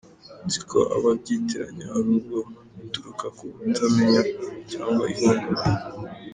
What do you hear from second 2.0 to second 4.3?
ubwo bituruka ku butamenya